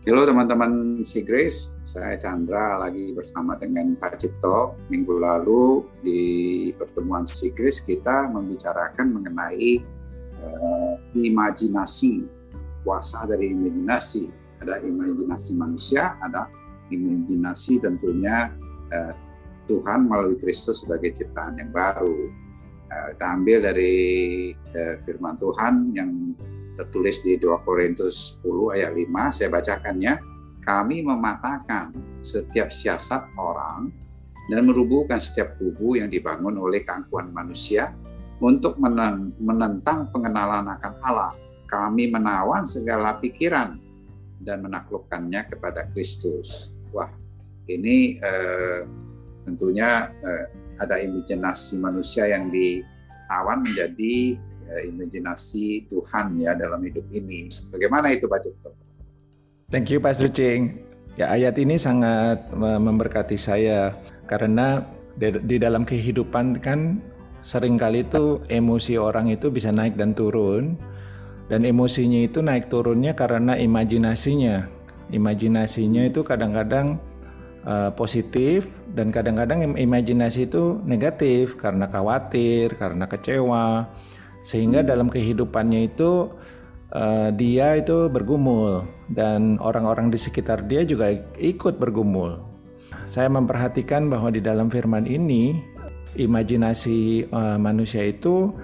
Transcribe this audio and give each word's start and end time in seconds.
Halo 0.00 0.24
teman-teman 0.24 1.04
si 1.04 1.20
Grace, 1.20 1.76
saya 1.84 2.16
Chandra 2.16 2.80
lagi 2.80 3.12
bersama 3.12 3.52
dengan 3.60 3.92
Pak 4.00 4.16
Cipto. 4.16 4.72
Minggu 4.88 5.20
lalu 5.20 5.84
di 6.00 6.22
pertemuan 6.72 7.28
si 7.28 7.52
Grace 7.52 7.84
kita 7.84 8.32
membicarakan 8.32 9.20
mengenai 9.20 9.76
uh, 10.40 10.96
imajinasi, 11.12 12.24
kuasa 12.80 13.28
dari 13.28 13.52
imajinasi. 13.52 14.24
Ada 14.64 14.80
imajinasi 14.80 15.60
manusia, 15.60 16.16
ada 16.24 16.48
imajinasi 16.88 17.84
tentunya 17.84 18.56
uh, 18.96 19.12
Tuhan 19.68 20.08
melalui 20.08 20.40
Kristus 20.40 20.80
sebagai 20.80 21.12
ciptaan 21.12 21.60
yang 21.60 21.76
baru. 21.76 22.32
Uh, 22.88 23.06
kita 23.20 23.26
ambil 23.36 23.68
dari 23.68 23.92
uh, 24.56 24.96
firman 25.04 25.36
Tuhan 25.36 25.92
yang 25.92 26.08
tertulis 26.80 27.20
di 27.20 27.36
2 27.36 27.60
Korintus 27.60 28.40
10 28.40 28.72
ayat 28.80 28.92
5, 28.96 29.36
saya 29.36 29.48
bacakannya. 29.52 30.14
Kami 30.64 31.04
mematahkan 31.04 31.92
setiap 32.24 32.72
siasat 32.72 33.32
orang 33.36 33.92
dan 34.48 34.64
merubuhkan 34.64 35.20
setiap 35.20 35.56
kubu 35.60 36.00
yang 36.00 36.08
dibangun 36.08 36.56
oleh 36.56 36.84
keangkuhan 36.84 37.32
manusia 37.32 37.92
untuk 38.40 38.80
menentang 39.40 40.08
pengenalan 40.08 40.68
akan 40.68 40.94
Allah. 41.04 41.32
Kami 41.68 42.08
menawan 42.12 42.64
segala 42.64 43.20
pikiran 43.20 43.76
dan 44.40 44.64
menaklukkannya 44.64 45.48
kepada 45.52 45.88
Kristus. 45.92 46.72
Wah, 46.92 47.08
ini 47.68 48.20
eh, 48.20 48.80
tentunya 49.44 50.10
eh, 50.12 50.44
ada 50.80 50.96
imajinasi 50.98 51.80
manusia 51.80 52.28
yang 52.28 52.48
ditawan 52.52 53.64
menjadi 53.64 54.34
uh, 54.70 54.82
imajinasi 54.86 55.90
Tuhan 55.90 56.38
ya 56.38 56.54
dalam 56.54 56.80
hidup 56.86 57.04
ini. 57.10 57.50
Bagaimana 57.74 58.14
itu 58.14 58.30
Pak 58.30 58.40
Cipto? 58.46 58.70
Thank 59.70 59.90
you 59.90 59.98
Pak 59.98 60.18
Sucing. 60.18 60.82
Ya 61.18 61.30
ayat 61.34 61.58
ini 61.58 61.76
sangat 61.76 62.48
memberkati 62.54 63.36
saya 63.36 63.92
karena 64.24 64.86
di, 65.18 65.58
dalam 65.60 65.84
kehidupan 65.84 66.62
kan 66.62 67.02
sering 67.44 67.76
kali 67.76 68.06
itu 68.06 68.40
emosi 68.48 68.96
orang 68.96 69.28
itu 69.28 69.52
bisa 69.52 69.68
naik 69.68 69.98
dan 69.98 70.16
turun 70.16 70.80
dan 71.50 71.66
emosinya 71.66 72.24
itu 72.24 72.40
naik 72.40 72.70
turunnya 72.70 73.12
karena 73.12 73.58
imajinasinya. 73.58 74.70
Imajinasinya 75.10 76.06
itu 76.06 76.22
kadang-kadang 76.22 77.02
uh, 77.66 77.90
positif 77.92 78.80
dan 78.94 79.10
kadang-kadang 79.10 79.74
imajinasi 79.74 80.46
itu 80.46 80.78
negatif 80.86 81.58
karena 81.58 81.90
khawatir, 81.90 82.78
karena 82.78 83.10
kecewa, 83.10 83.90
sehingga 84.40 84.80
dalam 84.80 85.12
kehidupannya 85.12 85.92
itu 85.92 86.32
uh, 86.94 87.28
dia 87.34 87.76
itu 87.76 88.08
bergumul 88.08 88.84
dan 89.12 89.60
orang-orang 89.60 90.08
di 90.08 90.18
sekitar 90.18 90.64
dia 90.66 90.84
juga 90.86 91.12
ikut 91.38 91.76
bergumul. 91.76 92.40
Saya 93.10 93.26
memperhatikan 93.26 94.06
bahwa 94.06 94.30
di 94.30 94.38
dalam 94.38 94.70
firman 94.70 95.02
ini 95.06 95.58
imajinasi 96.14 97.30
uh, 97.30 97.58
manusia 97.58 98.06
itu 98.06 98.54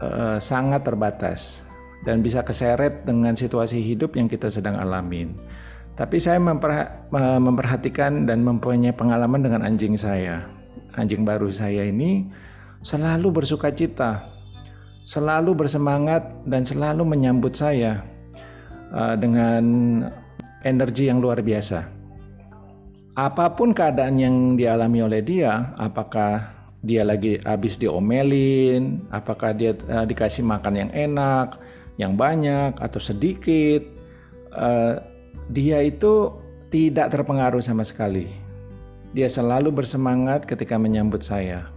uh, 0.00 0.36
sangat 0.40 0.84
terbatas 0.84 1.64
dan 2.04 2.20
bisa 2.20 2.44
keseret 2.44 3.08
dengan 3.08 3.32
situasi 3.32 3.80
hidup 3.80 4.16
yang 4.16 4.28
kita 4.28 4.52
sedang 4.52 4.76
alamin. 4.76 5.32
Tapi 5.94 6.18
saya 6.18 6.42
memperhatikan 7.38 8.26
dan 8.26 8.42
mempunyai 8.42 8.90
pengalaman 8.90 9.46
dengan 9.46 9.62
anjing 9.62 9.94
saya. 9.94 10.42
Anjing 10.98 11.22
baru 11.22 11.54
saya 11.54 11.86
ini 11.86 12.26
selalu 12.82 13.30
bersuka 13.30 13.70
cita 13.70 14.33
selalu 15.04 15.52
bersemangat 15.52 16.24
dan 16.48 16.64
selalu 16.64 17.04
menyambut 17.04 17.52
saya 17.52 18.00
uh, 18.90 19.14
dengan 19.14 19.64
energi 20.64 21.12
yang 21.12 21.20
luar 21.20 21.44
biasa. 21.44 21.92
Apa 23.14 23.54
pun 23.54 23.70
keadaan 23.70 24.18
yang 24.18 24.36
dialami 24.58 25.04
oleh 25.04 25.22
dia, 25.22 25.76
apakah 25.78 26.50
dia 26.82 27.06
lagi 27.06 27.38
habis 27.46 27.78
diomelin, 27.78 29.06
apakah 29.12 29.54
dia 29.54 29.76
uh, 29.92 30.08
dikasih 30.08 30.42
makan 30.42 30.88
yang 30.88 30.90
enak, 30.90 31.60
yang 32.00 32.18
banyak 32.18 32.74
atau 32.80 32.98
sedikit, 32.98 33.84
uh, 34.56 34.98
dia 35.52 35.84
itu 35.84 36.32
tidak 36.72 37.12
terpengaruh 37.12 37.62
sama 37.62 37.86
sekali. 37.86 38.26
Dia 39.14 39.30
selalu 39.30 39.70
bersemangat 39.70 40.42
ketika 40.42 40.74
menyambut 40.74 41.22
saya, 41.22 41.70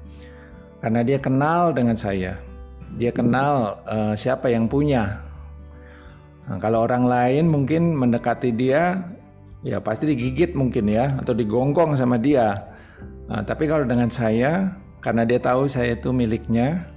karena 0.82 1.06
dia 1.06 1.22
kenal 1.22 1.70
dengan 1.70 1.94
saya 1.94 2.47
dia 2.96 3.12
kenal 3.12 3.84
uh, 3.84 4.16
siapa 4.16 4.48
yang 4.48 4.72
punya. 4.72 5.20
Nah, 6.48 6.58
kalau 6.64 6.88
orang 6.88 7.04
lain 7.04 7.52
mungkin 7.52 7.92
mendekati 7.92 8.56
dia, 8.56 9.04
ya 9.68 9.84
pasti 9.84 10.08
digigit 10.08 10.56
mungkin 10.56 10.88
ya, 10.88 11.20
atau 11.20 11.36
digonggong 11.36 12.00
sama 12.00 12.16
dia. 12.16 12.64
Nah, 13.28 13.44
tapi 13.44 13.68
kalau 13.68 13.84
dengan 13.84 14.08
saya, 14.08 14.72
karena 15.04 15.28
dia 15.28 15.44
tahu 15.44 15.68
saya 15.68 16.00
itu 16.00 16.16
miliknya, 16.16 16.88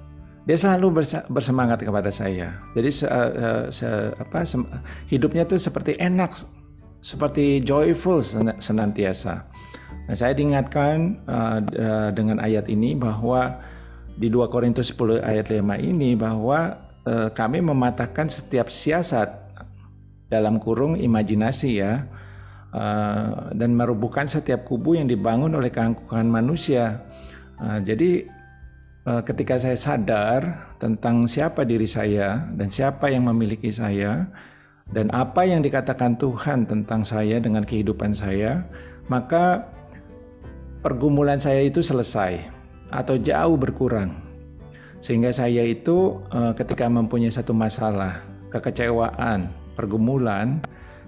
dia 0.47 0.55
selalu 0.55 1.03
bersemangat 1.27 1.83
kepada 1.83 2.15
saya. 2.15 2.63
Jadi 2.79 2.91
se, 2.95 3.07
uh, 3.11 3.67
se, 3.69 3.87
apa, 4.15 4.47
se, 4.47 4.57
hidupnya 5.11 5.43
tuh 5.43 5.59
seperti 5.59 5.99
enak, 5.99 6.31
seperti 7.03 7.59
joyful 7.67 8.23
senantiasa. 8.63 9.51
Nah, 10.07 10.15
saya 10.15 10.35
diingatkan 10.35 11.27
uh, 11.27 11.59
dengan 12.15 12.39
ayat 12.39 12.71
ini 12.71 12.95
bahwa 12.95 13.59
di 14.21 14.29
2 14.29 14.53
Korintus 14.53 14.93
10 14.93 15.25
ayat 15.25 15.49
5 15.49 15.65
ini 15.81 16.13
bahwa 16.13 16.77
e, 17.09 17.33
kami 17.33 17.65
mematahkan 17.65 18.29
setiap 18.29 18.69
siasat 18.69 19.33
dalam 20.29 20.61
kurung 20.61 21.01
imajinasi 21.01 21.81
ya 21.81 22.05
e, 22.69 22.85
dan 23.57 23.73
merubuhkan 23.73 24.29
setiap 24.29 24.69
kubu 24.69 25.01
yang 25.01 25.09
dibangun 25.09 25.57
oleh 25.57 25.73
keangkuhan 25.73 26.29
manusia. 26.29 27.01
E, 27.57 27.81
jadi 27.81 28.29
e, 29.09 29.13
ketika 29.25 29.57
saya 29.57 29.81
sadar 29.81 30.41
tentang 30.77 31.25
siapa 31.25 31.65
diri 31.65 31.89
saya 31.89 32.45
dan 32.53 32.69
siapa 32.69 33.09
yang 33.09 33.25
memiliki 33.25 33.73
saya 33.73 34.29
dan 34.93 35.09
apa 35.17 35.49
yang 35.49 35.65
dikatakan 35.65 36.21
Tuhan 36.21 36.69
tentang 36.69 37.09
saya 37.09 37.41
dengan 37.41 37.65
kehidupan 37.65 38.13
saya, 38.13 38.69
maka 39.09 39.65
pergumulan 40.85 41.41
saya 41.41 41.65
itu 41.65 41.81
selesai 41.81 42.60
atau 42.91 43.17
jauh 43.17 43.57
berkurang. 43.57 44.13
Sehingga 45.01 45.33
saya 45.33 45.65
itu 45.65 46.21
eh, 46.29 46.53
ketika 46.55 46.87
mempunyai 46.91 47.33
satu 47.33 47.57
masalah, 47.57 48.21
kekecewaan, 48.53 49.49
pergumulan, 49.79 50.61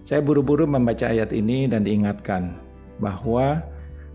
saya 0.02 0.24
buru-buru 0.24 0.64
membaca 0.66 1.12
ayat 1.12 1.30
ini 1.30 1.68
dan 1.68 1.84
diingatkan 1.84 2.56
bahwa 2.98 3.62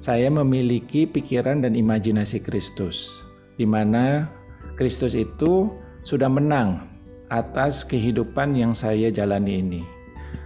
saya 0.02 0.30
memiliki 0.30 1.06
pikiran 1.06 1.62
dan 1.62 1.74
imajinasi 1.74 2.42
Kristus, 2.42 3.24
di 3.56 3.66
mana 3.66 4.30
Kristus 4.78 5.18
itu 5.18 5.74
sudah 6.06 6.30
menang 6.30 6.86
atas 7.28 7.84
kehidupan 7.84 8.56
yang 8.56 8.72
saya 8.78 9.10
jalani 9.12 9.60
ini. 9.60 9.82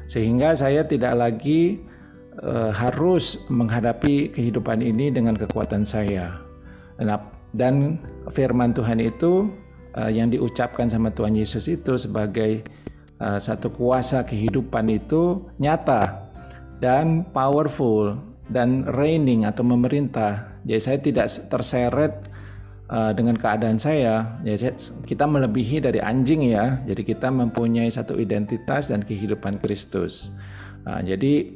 Sehingga 0.08 0.56
saya 0.56 0.88
tidak 0.88 1.14
lagi 1.20 1.84
uh, 2.42 2.72
harus 2.72 3.44
menghadapi 3.52 4.32
kehidupan 4.34 4.80
ini 4.80 5.12
dengan 5.12 5.36
kekuatan 5.36 5.84
saya, 5.84 6.42
dan 7.52 8.00
firman 8.32 8.72
Tuhan 8.72 9.02
itu 9.02 9.52
uh, 9.98 10.12
yang 10.12 10.32
diucapkan 10.32 10.88
sama 10.88 11.12
Tuhan 11.12 11.36
Yesus 11.36 11.68
itu 11.68 12.00
sebagai 12.00 12.64
uh, 13.20 13.40
satu 13.42 13.72
kuasa 13.74 14.24
kehidupan 14.24 14.88
itu 14.92 15.44
nyata 15.60 16.32
dan 16.80 17.28
powerful 17.30 18.18
dan 18.52 18.84
reigning 18.98 19.48
atau 19.48 19.64
memerintah. 19.64 20.60
Jadi 20.68 20.82
saya 20.82 21.00
tidak 21.00 21.28
terseret 21.50 22.14
uh, 22.92 23.12
dengan 23.16 23.40
keadaan 23.40 23.80
saya. 23.80 24.38
Jadi 24.44 24.76
kita 25.08 25.26
melebihi 25.26 25.82
dari 25.84 26.00
anjing 26.04 26.52
ya. 26.52 26.80
Jadi 26.84 27.02
kita 27.02 27.32
mempunyai 27.32 27.88
satu 27.88 28.20
identitas 28.20 28.92
dan 28.92 29.02
kehidupan 29.02 29.58
Kristus. 29.64 30.36
Uh, 30.84 31.00
jadi 31.02 31.56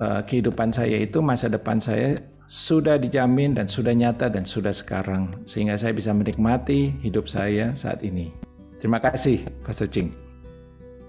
uh, 0.00 0.20
kehidupan 0.24 0.70
saya 0.72 0.98
itu 1.02 1.18
masa 1.20 1.50
depan 1.50 1.78
saya 1.82 2.16
sudah 2.44 3.00
dijamin 3.00 3.56
dan 3.56 3.64
sudah 3.64 3.96
nyata 3.96 4.28
dan 4.28 4.44
sudah 4.44 4.72
sekarang 4.72 5.32
sehingga 5.48 5.80
saya 5.80 5.96
bisa 5.96 6.12
menikmati 6.12 6.92
hidup 7.00 7.24
saya 7.24 7.72
saat 7.72 8.04
ini. 8.04 8.28
Terima 8.76 9.00
kasih 9.00 9.48
Pastor 9.64 9.88
Ching. 9.88 10.12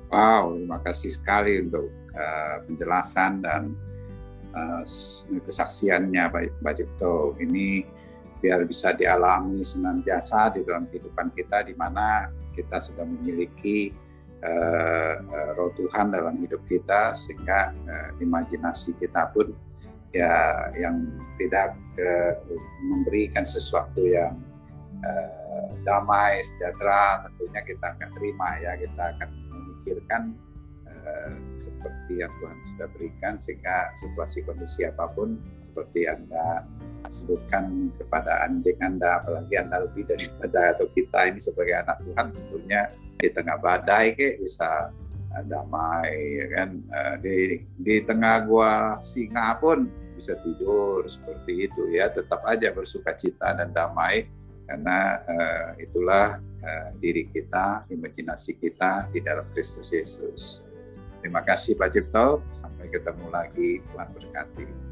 Wow, 0.07 0.55
terima 0.55 0.79
kasih 0.79 1.11
sekali 1.11 1.59
untuk 1.59 1.91
uh, 2.15 2.63
penjelasan 2.63 3.43
dan 3.43 3.75
uh, 4.55 4.83
kesaksiannya 5.43 6.23
Pak 6.63 6.73
Cipto. 6.79 7.35
Ini 7.35 7.83
biar 8.39 8.63
bisa 8.63 8.95
dialami 8.95 9.59
senantiasa 9.59 10.55
di 10.55 10.63
dalam 10.63 10.87
kehidupan 10.87 11.35
kita 11.35 11.67
di 11.67 11.75
mana 11.75 12.31
kita 12.55 12.79
sudah 12.79 13.03
memiliki 13.03 13.91
uh, 14.39 15.19
uh, 15.19 15.49
roh 15.59 15.75
Tuhan 15.75 16.15
dalam 16.15 16.39
hidup 16.39 16.63
kita 16.71 17.11
sehingga 17.11 17.75
uh, 17.75 18.09
imajinasi 18.23 18.95
kita 19.03 19.35
pun 19.35 19.51
ya 20.15 20.71
yang 20.79 21.11
tidak 21.35 21.75
uh, 21.99 22.33
memberikan 22.87 23.43
sesuatu 23.43 23.99
yang 24.07 24.39
uh, 25.03 25.67
damai 25.83 26.39
sejahtera 26.41 27.27
tentunya 27.27 27.61
kita 27.67 27.85
akan 27.93 28.09
terima 28.15 28.49
ya. 28.63 28.71
Kita 28.79 29.03
akan 29.15 29.29
memikirkan 29.85 30.21
eh, 30.89 31.31
seperti 31.53 32.25
yang 32.25 32.33
Tuhan 32.41 32.57
sudah 32.73 32.87
berikan 32.97 33.33
sehingga 33.37 33.93
situasi 33.93 34.41
kondisi 34.43 34.87
apa 34.89 35.05
pun 35.13 35.37
seperti 35.61 36.09
anda 36.09 36.65
sebutkan 37.13 37.93
kepada 38.01 38.49
anjing 38.49 38.79
anda 38.81 39.21
apalagi 39.21 39.53
anda 39.61 39.85
lebih 39.85 40.09
daripada 40.09 40.61
atau 40.73 40.89
kita 40.97 41.29
ini 41.29 41.37
sebagai 41.37 41.85
anak 41.85 42.01
Tuhan 42.01 42.27
tentunya 42.33 42.81
di 43.21 43.27
tengah 43.29 43.57
badai 43.61 44.17
ke 44.17 44.41
bisa 44.41 44.89
eh, 44.89 45.04
damai 45.43 46.39
ya 46.39 46.47
kan 46.55 46.69
eh, 46.79 47.15
di 47.19 47.37
di 47.75 47.95
tengah 48.07 48.47
gua 48.47 48.73
singa 49.03 49.59
pun 49.59 49.91
bisa 50.15 50.39
tidur 50.39 51.03
seperti 51.03 51.67
itu 51.67 51.91
ya 51.91 52.07
tetap 52.07 52.39
aja 52.47 52.71
bersuka 52.71 53.11
cita 53.19 53.51
dan 53.51 53.75
damai 53.75 54.31
karena 54.65 55.21
uh, 55.29 55.67
itulah 55.77 56.41
uh, 56.41 56.89
diri 56.97 57.29
kita, 57.29 57.85
imajinasi 57.89 58.57
kita 58.57 59.09
di 59.13 59.21
dalam 59.21 59.45
Kristus 59.53 59.93
Yesus. 59.93 60.65
Terima 61.21 61.41
kasih 61.41 61.77
Pak 61.77 61.89
Cipto, 61.93 62.41
sampai 62.53 62.89
ketemu 62.89 63.29
lagi, 63.33 63.81
Tuhan 63.81 64.09
berkati. 64.13 64.84